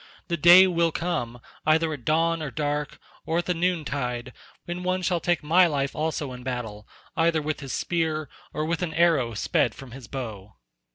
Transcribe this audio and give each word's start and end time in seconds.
The 0.29 0.35
day 0.37 0.65
will 0.65 0.91
come, 0.91 1.39
either 1.63 1.93
at 1.93 2.05
dawn 2.05 2.41
or 2.41 2.49
dark, 2.49 2.97
or 3.23 3.37
at 3.37 3.45
the 3.45 3.53
noontide, 3.53 4.33
when 4.65 4.81
one 4.81 5.03
shall 5.03 5.19
take 5.19 5.43
my 5.43 5.67
life 5.67 5.95
also 5.95 6.33
in 6.33 6.41
battle, 6.41 6.87
either 7.15 7.39
with 7.39 7.59
his 7.59 7.71
spear, 7.71 8.27
or 8.51 8.65
with 8.65 8.81
an 8.81 8.95
arrow 8.95 9.35
sped 9.35 9.75
from 9.75 9.91
his 9.91 10.07
bow." 10.07 10.55